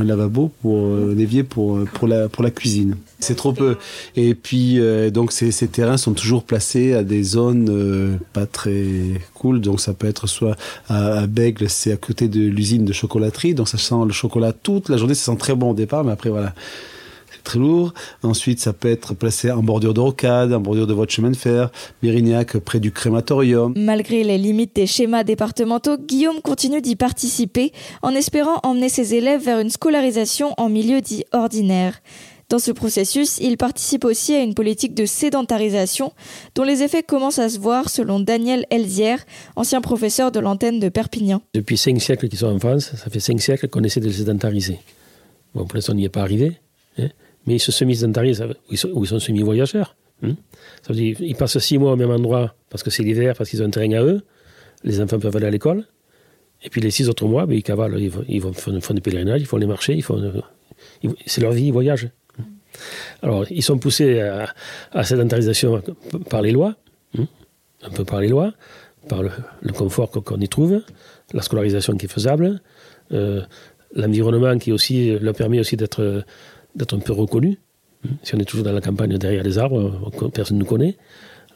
un 0.00 0.04
lavabo 0.04 0.50
pour 0.62 0.86
euh, 0.86 1.14
l'évier 1.16 1.42
pour 1.42 1.76
euh, 1.78 1.84
pour 1.92 2.08
la 2.08 2.28
pour 2.28 2.42
la 2.42 2.50
cuisine. 2.50 2.96
C'est 3.20 3.36
trop 3.36 3.52
peu. 3.52 3.76
Et 4.16 4.34
puis 4.34 4.80
euh, 4.80 5.10
donc 5.10 5.32
ces, 5.32 5.52
ces 5.52 5.68
terrains 5.68 5.96
sont 5.96 6.12
toujours 6.12 6.42
placés 6.42 6.92
à 6.92 7.04
des 7.04 7.22
zones 7.22 7.68
euh, 7.70 8.16
pas 8.32 8.46
très 8.46 8.84
cool. 9.34 9.60
Donc 9.60 9.80
ça 9.80 9.92
peut 9.92 10.08
être 10.08 10.26
soit 10.26 10.56
à, 10.88 11.20
à 11.20 11.26
Bègle, 11.26 11.68
c'est 11.68 11.92
à 11.92 11.96
côté 11.96 12.28
de 12.28 12.40
l'usine 12.40 12.84
de 12.84 12.92
chocolaterie, 12.92 13.54
donc 13.54 13.68
ça 13.68 13.78
sent 13.78 13.94
le 14.06 14.12
chocolat 14.12 14.52
toute 14.52 14.88
la 14.88 14.96
journée. 14.96 15.14
Ça 15.14 15.32
sent 15.32 15.38
très 15.38 15.54
bon 15.54 15.70
au 15.70 15.74
départ, 15.74 16.04
mais 16.04 16.12
après 16.12 16.30
voilà 16.30 16.54
très 17.42 17.58
lourd. 17.58 17.92
Ensuite, 18.22 18.60
ça 18.60 18.72
peut 18.72 18.90
être 18.90 19.14
placé 19.14 19.50
en 19.50 19.62
bordure 19.62 19.94
de 19.94 20.00
rocade, 20.00 20.52
en 20.52 20.60
bordure 20.60 20.86
de 20.86 20.94
voie 20.94 21.06
de 21.06 21.10
chemin 21.10 21.30
de 21.30 21.36
fer, 21.36 21.70
Mérignac 22.02 22.56
près 22.58 22.80
du 22.80 22.92
crématorium. 22.92 23.74
Malgré 23.76 24.24
les 24.24 24.38
limites 24.38 24.74
des 24.74 24.86
schémas 24.86 25.24
départementaux, 25.24 25.96
Guillaume 25.96 26.40
continue 26.42 26.80
d'y 26.80 26.96
participer 26.96 27.72
en 28.02 28.14
espérant 28.14 28.60
emmener 28.62 28.88
ses 28.88 29.14
élèves 29.14 29.44
vers 29.44 29.58
une 29.58 29.70
scolarisation 29.70 30.54
en 30.56 30.68
milieu 30.68 31.00
dit 31.00 31.24
ordinaire. 31.32 32.00
Dans 32.48 32.58
ce 32.58 32.70
processus, 32.70 33.38
il 33.38 33.56
participe 33.56 34.04
aussi 34.04 34.34
à 34.34 34.42
une 34.42 34.52
politique 34.52 34.92
de 34.92 35.06
sédentarisation 35.06 36.12
dont 36.54 36.64
les 36.64 36.82
effets 36.82 37.02
commencent 37.02 37.38
à 37.38 37.48
se 37.48 37.58
voir 37.58 37.88
selon 37.88 38.20
Daniel 38.20 38.66
Elzière, 38.68 39.24
ancien 39.56 39.80
professeur 39.80 40.30
de 40.30 40.38
l'antenne 40.38 40.78
de 40.78 40.90
Perpignan. 40.90 41.40
Depuis 41.54 41.78
cinq 41.78 41.98
siècles 42.02 42.28
qu'ils 42.28 42.40
sont 42.40 42.54
en 42.54 42.58
France, 42.58 42.92
ça 42.94 43.08
fait 43.08 43.20
cinq 43.20 43.40
siècles 43.40 43.68
qu'on 43.68 43.82
essaie 43.84 44.00
de 44.00 44.06
les 44.06 44.12
sédentariser. 44.12 44.80
Bon, 45.54 45.64
pour 45.64 45.76
l'instant, 45.76 45.94
on 45.94 45.96
n'y 45.96 46.04
est 46.04 46.10
pas 46.10 46.20
arrivé, 46.20 46.52
hein, 46.98 47.08
mais 47.46 47.54
ils 47.56 47.60
se 47.60 47.72
semi-sédentarisent, 47.72 48.42
ou 48.42 49.02
ils 49.04 49.06
sont, 49.08 49.18
semi-voyageurs. 49.18 49.96
hein. 50.22 50.34
Ça 50.82 50.92
veut 50.92 50.94
dire 50.96 51.16
ils 51.20 51.34
passent 51.36 51.58
six 51.58 51.78
mois 51.78 51.92
au 51.92 51.96
même 51.96 52.10
endroit 52.10 52.54
parce 52.70 52.82
que 52.82 52.90
c'est 52.90 53.02
l'hiver, 53.02 53.34
parce 53.36 53.50
qu'ils 53.50 53.62
ont 53.62 53.66
un 53.66 53.70
terrain 53.70 53.92
à 53.92 54.02
eux, 54.02 54.22
les 54.84 55.00
enfants 55.00 55.18
peuvent 55.18 55.36
aller 55.36 55.46
à 55.46 55.50
l'école, 55.50 55.84
et 56.64 56.70
puis 56.70 56.80
les 56.80 56.90
six 56.90 57.08
autres 57.08 57.26
mois, 57.26 57.46
ben, 57.46 57.54
ils 57.56 57.62
cavalent, 57.62 57.98
ils, 57.98 58.40
vont- 58.40 58.52
font, 58.52 58.94
des 58.94 59.00
pèlerinages, 59.00 59.40
ils 59.40 59.46
font 59.46 59.56
les 59.58 59.66
marchés, 59.66 60.00
c'est 61.26 61.40
leur 61.40 61.52
vie, 61.52 61.66
ils 61.66 61.72
voyagent. 61.72 62.08
Alors, 63.22 63.44
ils 63.50 63.62
sont 63.62 63.78
poussés 63.78 64.20
à, 64.20 64.48
à 64.92 65.04
sédentarisation 65.04 65.82
par 66.30 66.42
les 66.42 66.52
lois, 66.52 66.74
hein, 67.18 67.26
un 67.82 67.90
peu 67.90 68.04
par 68.04 68.20
les 68.20 68.28
lois, 68.28 68.54
par 69.08 69.22
le, 69.22 69.30
confort 69.72 70.10
qu'on 70.10 70.40
y 70.40 70.48
trouve, 70.48 70.80
la 71.34 71.42
scolarisation 71.42 71.96
qui 71.96 72.06
est 72.06 72.12
faisable, 72.12 72.60
euh, 73.12 73.42
l'environnement 73.94 74.56
qui 74.58 74.72
aussi 74.72 75.18
leur 75.18 75.34
permet 75.34 75.60
aussi 75.60 75.76
d'être 75.76 76.24
d'être 76.74 76.94
un 76.94 77.00
peu 77.00 77.12
reconnu. 77.12 77.58
Si 78.22 78.34
on 78.34 78.38
est 78.38 78.44
toujours 78.44 78.64
dans 78.64 78.72
la 78.72 78.80
campagne 78.80 79.16
derrière 79.16 79.44
les 79.44 79.58
arbres, 79.58 80.10
personne 80.32 80.56
ne 80.56 80.62
nous 80.62 80.68
connaît. 80.68 80.96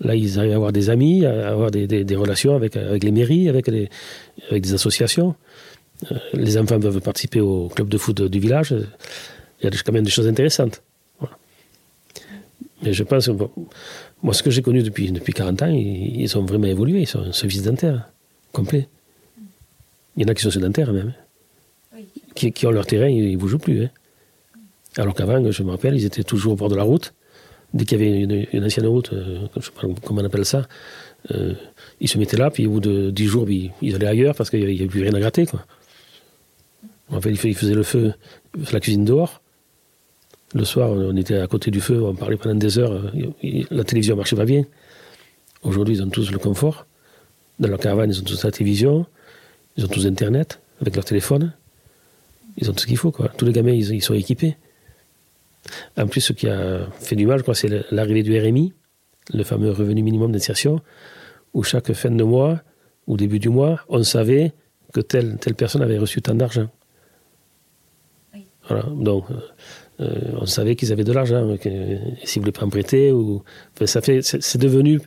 Là, 0.00 0.14
ils 0.14 0.38
arrivent 0.38 0.52
à 0.52 0.56
avoir 0.56 0.73
des 0.73 0.90
amis, 0.90 1.25
à 1.25 1.49
avoir 1.49 1.70
des, 1.70 1.87
des, 1.87 2.16
relations 2.16 2.54
avec, 2.54 2.76
avec 2.76 3.02
les 3.02 3.11
mairies, 3.11 3.49
avec, 3.49 3.66
les, 3.68 3.88
avec 4.50 4.62
des 4.62 4.75
associations. 4.75 5.35
Euh, 6.12 6.18
les 6.35 6.58
enfants 6.58 6.78
peuvent 6.78 7.00
participer 7.00 7.40
au 7.40 7.68
club 7.68 7.88
de 7.88 7.96
foot 7.96 8.20
du 8.23 8.38
village. 8.38 8.75
Il 9.61 9.64
y 9.64 9.66
a 9.66 9.70
quand 9.85 9.92
même 9.92 10.04
des 10.04 10.11
choses 10.11 10.28
intéressantes. 10.28 10.82
Mais 12.82 12.92
je 12.92 13.02
pense, 13.04 13.30
moi, 14.23 14.35
ce 14.35 14.42
que 14.42 14.50
j'ai 14.50 14.61
connu 14.61 14.82
depuis, 14.82 15.11
depuis 15.11 15.32
40 15.32 15.62
ans, 15.62 15.68
ils, 15.68 16.37
ont 16.37 16.44
vraiment 16.44 16.66
évolué. 16.66 17.00
Ils 17.00 17.06
sont 17.06 17.20
un 17.20 17.32
service 17.32 17.62
dentaire 17.62 18.11
complet. 18.52 18.88
Il 20.16 20.23
y 20.23 20.26
en 20.26 20.28
a 20.28 20.35
qui 20.35 20.42
sont 20.42 20.50
sédentaires 20.50 20.92
même. 20.92 21.14
Hein. 21.94 22.00
Qui, 22.35 22.52
qui, 22.52 22.66
ont 22.66 22.70
leur 22.70 22.87
terrain, 22.87 23.08
ils 23.08 23.32
ne 23.32 23.37
bougent 23.37 23.58
plus. 23.58 23.85
Hein. 23.85 23.90
Alors 24.98 25.14
qu'avant, 25.14 25.50
je 25.50 25.62
me 25.62 25.70
rappelle, 25.70 25.94
ils 25.94 26.04
étaient 26.04 26.24
toujours 26.24 26.54
au 26.54 26.56
bord 26.56 26.68
de 26.68 26.76
la 26.76 26.82
route. 26.82 27.14
Dès 27.74 27.84
qu'il 27.84 28.00
y 28.00 28.02
avait 28.02 28.46
une, 28.52 28.64
ancienne 28.64 28.86
route, 28.86 29.12
euh, 29.12 29.46
je 29.52 29.58
ne 29.58 29.62
sais 29.62 29.70
pas 29.72 29.86
comment 30.04 30.22
on 30.22 30.24
appelle 30.24 30.44
ça, 30.44 30.66
euh, 31.32 31.54
ils 32.00 32.08
se 32.08 32.16
mettaient 32.16 32.36
là, 32.36 32.50
puis 32.50 32.66
au 32.66 32.72
bout 32.72 32.80
de 32.80 33.10
10 33.10 33.26
jours, 33.26 33.50
ils, 33.50 33.94
allaient 33.94 34.06
ailleurs 34.06 34.34
parce 34.34 34.50
qu'il 34.50 34.64
n'y 34.64 34.76
avait 34.76 34.86
plus 34.86 35.02
rien 35.02 35.12
à 35.12 35.20
gratter. 35.20 35.46
Quoi. 35.46 35.64
Fait, 37.20 37.30
ils 37.30 37.56
faisaient 37.56 37.74
le 37.74 37.82
feu, 37.82 38.14
la 38.72 38.80
cuisine 38.80 39.04
dehors. 39.04 39.42
Le 40.54 40.64
soir, 40.64 40.90
on 40.90 41.16
était 41.16 41.38
à 41.38 41.46
côté 41.46 41.70
du 41.70 41.80
feu, 41.80 42.02
on 42.02 42.14
parlait 42.14 42.36
pendant 42.36 42.54
des 42.54 42.78
heures. 42.78 42.92
Euh, 42.92 43.64
la 43.70 43.84
télévision 43.84 44.16
marchait 44.16 44.36
pas 44.36 44.44
bien. 44.44 44.64
Aujourd'hui, 45.62 45.96
ils 45.96 46.02
ont 46.02 46.08
tous 46.08 46.30
le 46.30 46.38
confort. 46.38 46.86
Dans 47.58 47.68
leur 47.68 47.80
caravane, 47.80 48.10
ils 48.10 48.20
ont 48.20 48.24
tous 48.24 48.44
la 48.44 48.52
télévision. 48.52 49.06
Ils 49.76 49.84
ont 49.84 49.88
tous 49.88 50.06
Internet 50.06 50.60
avec 50.80 50.94
leur 50.94 51.04
téléphone. 51.04 51.52
Ils 52.56 52.70
ont 52.70 52.72
tout 52.72 52.80
ce 52.80 52.86
qu'il 52.86 52.96
faut. 52.96 53.12
Tous 53.36 53.44
les 53.44 53.52
gamins, 53.52 53.72
ils, 53.72 54.02
sont 54.02 54.14
équipés. 54.14 54.56
En 55.96 56.06
plus, 56.06 56.20
ce 56.20 56.32
qui 56.32 56.49
a 56.49 56.87
fait 57.00 57.16
du 57.16 57.26
mal, 57.26 57.38
je 57.38 57.42
crois, 57.42 57.54
c'est 57.54 57.90
l'arrivée 57.90 58.23
du 58.23 58.38
RMI, 58.38 58.73
le 59.32 59.44
fameux 59.44 59.70
revenu 59.70 60.02
minimum 60.02 60.32
d'insertion, 60.32 60.80
où 61.54 61.62
chaque 61.62 61.92
fin 61.92 62.11
de 62.11 62.25
mois 62.25 62.61
ou 63.06 63.16
début 63.16 63.38
du 63.38 63.49
mois, 63.49 63.80
on 63.88 64.02
savait 64.02 64.52
que 64.92 65.00
telle, 65.00 65.38
telle 65.38 65.54
personne 65.54 65.82
avait 65.82 65.99
reçu 65.99 66.23
tant 66.23 66.35
d'argent. 66.35 66.68
Voilà. 68.68 68.85
Donc, 68.90 69.25
euh, 69.30 69.35
euh, 70.00 70.32
on 70.40 70.46
savait 70.46 70.76
qu'ils 70.76 70.92
avaient 70.92 71.04
de 71.04 71.12
l'argent, 71.12 71.56
s'ils 71.62 71.73
ne 71.73 72.40
voulaient 72.40 72.52
pas 72.52 72.64
en 72.64 72.68
prêter, 72.68 73.12
ou, 73.12 73.42
ça 73.85 74.00
fait, 74.00 74.23
c'est 74.23 74.58
devenu 74.58 75.00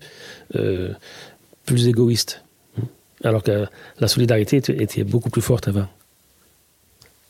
euh, 0.55 0.93
plus 1.65 1.87
égoïste. 1.87 2.43
Alors 3.23 3.43
que 3.43 3.65
la 3.99 4.07
solidarité 4.07 4.57
était 4.57 5.03
beaucoup 5.03 5.29
plus 5.29 5.41
forte 5.41 5.67
avant. 5.67 5.87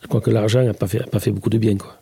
Je 0.01 0.07
crois 0.07 0.21
que 0.21 0.29
l'argent 0.29 0.63
n'a 0.63 0.74
pas 0.74 0.88
fait, 0.88 1.09
pas 1.09 1.19
fait 1.19 1.31
beaucoup 1.31 1.50
de 1.50 1.57
bien, 1.57 1.75
quoi. 1.77 2.00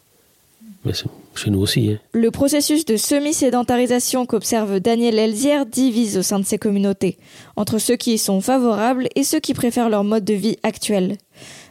Mais 0.87 0.93
chez 1.35 1.49
nous 1.49 1.59
aussi. 1.59 1.91
Hein. 1.91 1.99
Le 2.13 2.31
processus 2.31 2.85
de 2.85 2.95
semi-sédentarisation 2.95 4.25
qu'observe 4.25 4.79
Daniel 4.79 5.19
Elzière 5.19 5.65
divise 5.65 6.17
au 6.17 6.21
sein 6.21 6.39
de 6.39 6.45
ces 6.45 6.57
communautés, 6.57 7.17
entre 7.57 7.77
ceux 7.77 7.97
qui 7.97 8.13
y 8.13 8.17
sont 8.17 8.39
favorables 8.39 9.09
et 9.15 9.23
ceux 9.23 9.39
qui 9.39 9.53
préfèrent 9.53 9.89
leur 9.89 10.03
mode 10.03 10.23
de 10.23 10.33
vie 10.33 10.57
actuel. 10.63 11.17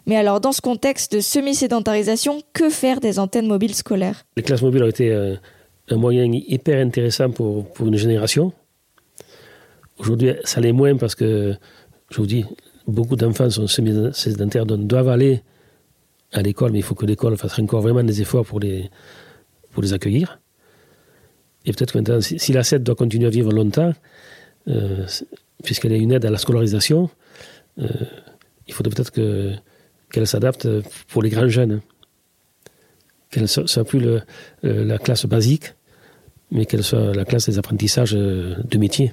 Mais 0.06 0.16
alors, 0.16 0.40
dans 0.40 0.52
ce 0.52 0.60
contexte 0.60 1.14
de 1.14 1.20
semi-sédentarisation, 1.20 2.42
que 2.52 2.68
faire 2.68 3.00
des 3.00 3.18
antennes 3.18 3.48
mobiles 3.48 3.74
scolaires? 3.74 4.24
Les 4.36 4.42
classes 4.42 4.62
mobiles 4.62 4.84
ont 4.84 4.88
été 4.88 5.10
euh, 5.10 5.34
un 5.88 5.96
moyen 5.96 6.30
hyper 6.30 6.84
intéressant 6.84 7.30
pour, 7.30 7.66
pour 7.72 7.88
une 7.88 7.96
génération. 7.96 8.52
Aujourd'hui, 9.98 10.32
ça 10.44 10.60
l'est 10.60 10.72
moins 10.72 10.96
parce 10.96 11.14
que, 11.14 11.54
je 12.10 12.16
vous 12.18 12.26
dis, 12.26 12.44
beaucoup 12.86 13.16
d'enfants 13.16 13.48
sont 13.48 13.66
semi-sédentaires, 13.66 14.66
donc 14.66 14.86
doivent 14.86 15.08
aller 15.08 15.42
à 16.32 16.42
l'école, 16.42 16.72
mais 16.72 16.78
il 16.78 16.82
faut 16.82 16.94
que 16.94 17.06
l'école 17.06 17.36
fasse 17.36 17.58
encore 17.58 17.82
vraiment 17.82 18.02
des 18.02 18.20
efforts 18.20 18.44
pour 18.44 18.60
les, 18.60 18.90
pour 19.72 19.82
les 19.82 19.92
accueillir. 19.92 20.40
Et 21.64 21.72
peut-être 21.72 21.92
que 21.92 21.98
maintenant, 21.98 22.20
si, 22.20 22.52
la 22.52 22.62
SED 22.62 22.82
doit 22.82 22.94
continuer 22.94 23.26
à 23.26 23.30
vivre 23.30 23.52
longtemps, 23.52 23.92
euh, 24.68 25.06
puisqu'elle 25.64 25.92
est 25.92 25.98
une 25.98 26.12
aide 26.12 26.24
à 26.24 26.30
la 26.30 26.38
scolarisation, 26.38 27.10
euh, 27.78 27.88
il 28.66 28.74
faudrait 28.74 28.94
peut-être 28.94 29.10
que 29.10 29.52
qu'elle 30.12 30.26
s'adapte 30.26 30.68
pour 31.08 31.22
les 31.22 31.30
grands 31.30 31.48
jeunes. 31.48 31.80
Qu'elle 33.30 33.42
ne 33.42 33.46
soit 33.48 33.84
plus 33.84 33.98
le, 33.98 34.22
la 34.62 34.98
classe 34.98 35.26
basique, 35.26 35.74
mais 36.52 36.64
qu'elle 36.64 36.84
soit 36.84 37.12
la 37.12 37.24
classe 37.24 37.48
des 37.48 37.58
apprentissages 37.58 38.12
de 38.12 38.78
métier. 38.78 39.12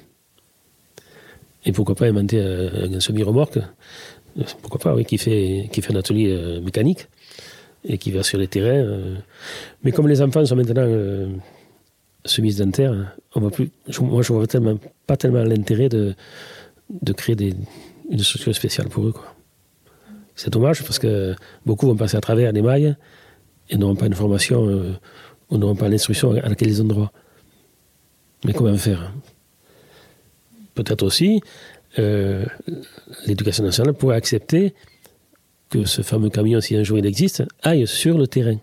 Et 1.66 1.72
pourquoi 1.72 1.94
pas 1.94 2.06
inventer 2.06 2.40
un, 2.40 3.00
semi-remorque, 3.00 3.58
pourquoi 4.62 4.80
pas, 4.80 4.94
oui, 4.94 5.04
qui 5.04 5.18
fait, 5.18 5.68
qui 5.72 5.80
fait 5.80 5.92
un 5.92 5.96
atelier 5.96 6.30
euh, 6.30 6.60
mécanique 6.60 7.08
et 7.84 7.98
qui 7.98 8.10
va 8.10 8.22
sur 8.22 8.38
les 8.38 8.48
terrains. 8.48 8.84
Euh. 8.84 9.16
Mais 9.82 9.92
comme 9.92 10.08
les 10.08 10.20
enfants 10.22 10.44
sont 10.44 10.56
maintenant 10.56 10.82
euh, 10.86 11.28
semi-dentaires, 12.24 13.14
on 13.34 13.40
va 13.40 13.50
plus, 13.50 13.70
moi 14.00 14.22
je 14.22 14.32
vois 14.32 14.46
tellement, 14.46 14.78
pas 15.06 15.16
tellement 15.16 15.44
l'intérêt 15.44 15.88
de, 15.88 16.14
de 16.90 17.12
créer 17.12 17.36
des, 17.36 17.54
une 18.10 18.18
structure 18.18 18.54
spéciale 18.54 18.88
pour 18.88 19.06
eux. 19.06 19.14
C'est 20.34 20.50
dommage 20.50 20.82
parce 20.82 20.98
que 20.98 21.34
beaucoup 21.64 21.86
vont 21.86 21.96
passer 21.96 22.16
à 22.16 22.20
travers 22.20 22.50
les 22.52 22.62
mailles 22.62 22.96
et 23.70 23.76
n'auront 23.76 23.96
pas 23.96 24.06
une 24.06 24.14
formation 24.14 24.66
euh, 24.68 24.92
ou 25.50 25.58
n'auront 25.58 25.76
pas 25.76 25.88
l'instruction 25.88 26.32
à 26.32 26.48
laquelle 26.48 26.68
ils 26.68 26.82
ont 26.82 26.86
droit. 26.86 27.12
Mais 28.44 28.52
comment 28.52 28.76
faire? 28.76 29.12
Peut-être 30.74 31.04
aussi, 31.04 31.40
euh, 31.98 32.44
l'éducation 33.26 33.64
nationale 33.64 33.94
pourrait 33.94 34.16
accepter 34.16 34.74
que 35.70 35.84
ce 35.84 36.02
fameux 36.02 36.30
camion, 36.30 36.60
si 36.60 36.76
un 36.76 36.82
jour 36.82 36.98
il 36.98 37.06
existe, 37.06 37.44
aille 37.62 37.86
sur 37.86 38.18
le 38.18 38.26
terrain. 38.26 38.56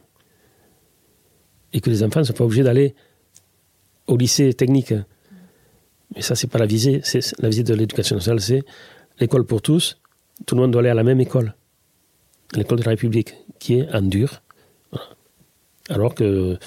Et 1.74 1.82
que 1.82 1.90
les 1.90 2.04
enfants 2.04 2.20
ne 2.20 2.26
soient 2.26 2.36
pas 2.36 2.44
obligés 2.44 2.64
d'aller 2.64 2.96
au 4.08 4.18
lycée 4.18 4.54
technique. 4.54 4.94
Mais 6.16 6.22
ça, 6.22 6.36
c'est 6.36 6.48
pas 6.48 6.60
la 6.60 6.66
visée. 6.66 7.02
C'est, 7.04 7.22
la 7.40 7.50
visée 7.50 7.64
de 7.64 7.74
l'éducation 7.74 8.16
nationale, 8.16 8.42
c'est 8.42 8.64
l'école 9.20 9.46
pour 9.46 9.62
tous. 9.62 9.98
Tout 10.46 10.56
le 10.56 10.62
monde 10.62 10.72
doit 10.72 10.82
aller 10.82 10.90
à 10.90 10.94
la 10.94 11.04
même 11.04 11.22
école 11.22 11.54
l'école 12.56 12.80
de 12.80 12.84
la 12.84 12.92
République, 12.92 13.36
qui 13.60 13.76
est 13.76 13.94
en 13.94 14.02
dur. 14.02 14.42
Alors 15.90 16.16
que 16.16 16.58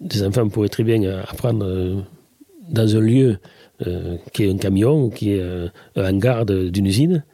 des 0.00 0.22
enfants 0.22 0.48
pourraient 0.48 0.68
très 0.68 0.84
bien 0.84 1.02
apprendre 1.28 1.64
euh, 1.64 2.00
dans 2.68 2.96
un 2.96 3.00
lieu 3.00 3.38
euh, 3.86 4.16
qui 4.32 4.44
est 4.44 4.50
un 4.50 4.56
camion 4.56 5.04
ou 5.04 5.10
qui 5.10 5.32
est 5.32 5.40
euh, 5.40 5.68
un 5.96 6.14
hangar 6.14 6.46
d'une 6.46 6.86
usine, 6.86 7.24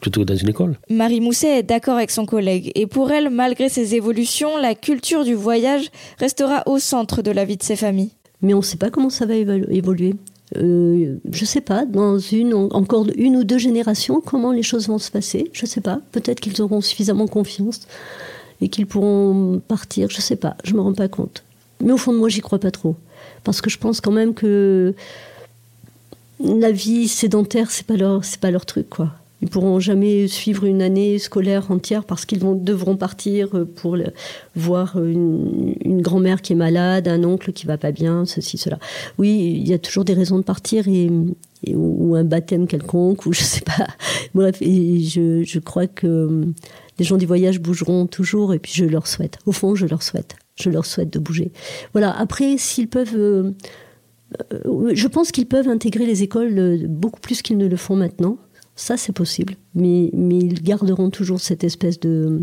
plutôt 0.00 0.20
que 0.20 0.26
dans 0.26 0.36
une 0.36 0.50
école. 0.50 0.76
Marie 0.90 1.20
Mousset 1.20 1.60
est 1.60 1.62
d'accord 1.62 1.96
avec 1.96 2.10
son 2.10 2.26
collègue 2.26 2.70
et 2.74 2.86
pour 2.86 3.10
elle, 3.10 3.30
malgré 3.30 3.68
ces 3.68 3.94
évolutions, 3.94 4.56
la 4.58 4.74
culture 4.74 5.24
du 5.24 5.34
voyage 5.34 5.90
restera 6.18 6.62
au 6.66 6.78
centre 6.78 7.22
de 7.22 7.30
la 7.30 7.44
vie 7.44 7.56
de 7.56 7.62
ses 7.62 7.76
familles. 7.76 8.10
Mais 8.42 8.54
on 8.54 8.58
ne 8.58 8.62
sait 8.62 8.76
pas 8.76 8.90
comment 8.90 9.10
ça 9.10 9.26
va 9.26 9.34
évoluer. 9.34 10.14
Euh, 10.56 11.16
je 11.30 11.40
ne 11.42 11.46
sais 11.46 11.60
pas, 11.60 11.84
dans 11.84 12.18
une, 12.18 12.54
encore 12.54 13.06
une 13.16 13.36
ou 13.36 13.44
deux 13.44 13.58
générations, 13.58 14.20
comment 14.20 14.52
les 14.52 14.62
choses 14.62 14.88
vont 14.88 14.98
se 14.98 15.10
passer. 15.10 15.50
Je 15.52 15.62
ne 15.62 15.68
sais 15.68 15.80
pas. 15.80 16.00
Peut-être 16.12 16.40
qu'ils 16.40 16.62
auront 16.62 16.80
suffisamment 16.80 17.26
confiance 17.26 17.86
et 18.60 18.68
qu'ils 18.68 18.86
pourront 18.86 19.60
partir. 19.66 20.08
Je 20.10 20.16
ne 20.16 20.22
sais 20.22 20.36
pas. 20.36 20.56
Je 20.64 20.74
me 20.74 20.80
rends 20.80 20.94
pas 20.94 21.08
compte. 21.08 21.44
Mais 21.82 21.92
au 21.92 21.96
fond 21.96 22.12
de 22.12 22.18
moi, 22.18 22.28
j'y 22.28 22.40
crois 22.40 22.58
pas 22.58 22.70
trop, 22.70 22.96
parce 23.44 23.60
que 23.60 23.70
je 23.70 23.78
pense 23.78 24.00
quand 24.00 24.10
même 24.10 24.34
que 24.34 24.94
la 26.40 26.70
vie 26.70 27.08
sédentaire, 27.08 27.70
c'est 27.70 27.86
pas 27.86 27.96
leur, 27.96 28.24
c'est 28.24 28.40
pas 28.40 28.50
leur 28.50 28.66
truc, 28.66 28.88
quoi. 28.88 29.12
Ils 29.40 29.48
pourront 29.48 29.78
jamais 29.78 30.26
suivre 30.26 30.64
une 30.64 30.82
année 30.82 31.18
scolaire 31.18 31.70
entière 31.70 32.04
parce 32.04 32.24
qu'ils 32.24 32.40
vont, 32.40 32.56
devront 32.56 32.96
partir 32.96 33.50
pour 33.76 33.96
voir 34.56 35.00
une, 35.00 36.02
grand-mère 36.02 36.42
qui 36.42 36.54
est 36.54 36.56
malade, 36.56 37.06
un 37.06 37.22
oncle 37.22 37.52
qui 37.52 37.64
va 37.64 37.78
pas 37.78 37.92
bien, 37.92 38.26
ceci, 38.26 38.58
cela. 38.58 38.80
Oui, 39.16 39.60
il 39.60 39.68
y 39.68 39.74
a 39.74 39.78
toujours 39.78 40.04
des 40.04 40.14
raisons 40.14 40.38
de 40.38 40.42
partir 40.42 40.88
et, 40.88 41.08
ou 41.72 42.16
un 42.16 42.24
baptême 42.24 42.66
quelconque 42.66 43.26
ou 43.26 43.32
je 43.32 43.42
sais 43.42 43.60
pas. 43.60 43.86
Bref, 44.34 44.60
et 44.60 45.00
je, 45.02 45.44
je 45.44 45.58
crois 45.60 45.86
que 45.86 46.44
les 46.98 47.04
gens 47.04 47.16
du 47.16 47.26
voyage 47.26 47.60
bougeront 47.60 48.06
toujours 48.06 48.54
et 48.54 48.58
puis 48.58 48.72
je 48.74 48.84
leur 48.84 49.06
souhaite. 49.06 49.38
Au 49.46 49.52
fond, 49.52 49.76
je 49.76 49.86
leur 49.86 50.02
souhaite. 50.02 50.34
Je 50.56 50.70
leur 50.70 50.84
souhaite 50.84 51.12
de 51.12 51.20
bouger. 51.20 51.52
Voilà. 51.92 52.10
Après, 52.18 52.58
s'ils 52.58 52.88
peuvent 52.88 53.14
euh, 53.14 53.18
euh, 53.44 53.52
je 54.64 55.06
pense 55.08 55.32
qu'ils 55.32 55.46
peuvent 55.46 55.68
intégrer 55.68 56.06
les 56.06 56.22
écoles 56.22 56.58
euh, 56.58 56.86
beaucoup 56.86 57.20
plus 57.20 57.42
qu'ils 57.42 57.56
ne 57.56 57.66
le 57.66 57.76
font 57.76 57.96
maintenant. 57.96 58.36
Ça, 58.76 58.96
c'est 58.96 59.12
possible. 59.12 59.54
Mais, 59.74 60.10
ils 60.12 60.62
garderont 60.62 61.10
toujours 61.10 61.40
cette 61.40 61.64
espèce 61.64 61.98
de. 61.98 62.42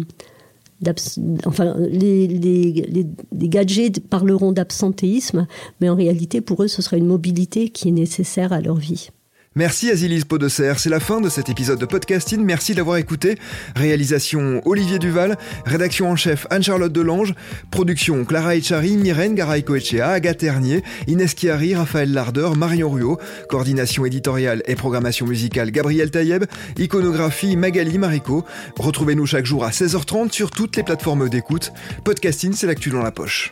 Enfin, 1.46 1.76
les, 1.78 2.28
les, 2.28 2.86
les, 3.32 3.50
gadgets 3.50 4.02
parleront 4.02 4.52
d'absentéisme, 4.52 5.48
mais 5.80 5.88
en 5.88 5.96
réalité, 5.96 6.42
pour 6.42 6.62
eux, 6.64 6.68
ce 6.68 6.82
sera 6.82 6.98
une 6.98 7.08
mobilité 7.08 7.70
qui 7.70 7.88
est 7.88 7.94
nécessaire 7.94 8.52
à 8.52 8.60
leur 8.60 8.76
vie. 8.76 9.10
Merci 9.58 9.90
Azilise 9.90 10.26
Podesser, 10.26 10.74
c'est 10.76 10.90
la 10.90 11.00
fin 11.00 11.22
de 11.22 11.30
cet 11.30 11.48
épisode 11.48 11.80
de 11.80 11.86
podcasting, 11.86 12.44
merci 12.44 12.76
d'avoir 12.76 12.98
écouté. 12.98 13.38
Réalisation 13.74 14.62
Olivier 14.66 15.00
Duval, 15.00 15.38
rédaction 15.66 16.10
en 16.10 16.18
chef 16.18 16.46
Anne-Charlotte 16.50 16.92
Delange, 16.92 17.34
production 17.72 18.26
Clara 18.26 18.58
Echari, 18.58 18.98
Myrène 18.98 19.34
Garay-Coechea, 19.34 20.10
Agathe 20.10 20.40
Ternier, 20.40 20.84
Inès 21.08 21.34
Chiari, 21.34 21.74
Raphaël 21.74 22.12
Lardeur, 22.12 22.58
Marion 22.58 22.90
Ruot, 22.90 23.18
coordination 23.48 24.04
éditoriale 24.04 24.62
et 24.66 24.76
programmation 24.76 25.26
musicale 25.26 25.72
Gabriel 25.72 26.12
Taïeb, 26.12 26.44
iconographie 26.78 27.56
Magali 27.56 27.98
Marico. 27.98 28.44
Retrouvez-nous 28.78 29.26
chaque 29.26 29.46
jour 29.46 29.64
à 29.64 29.70
16h30 29.70 30.34
sur 30.34 30.52
toutes 30.52 30.76
les 30.76 30.84
plateformes 30.84 31.30
d'écoute. 31.30 31.72
Podcasting, 32.04 32.52
c'est 32.52 32.68
l'actu 32.68 32.90
dans 32.90 33.02
la 33.02 33.12
poche. 33.12 33.50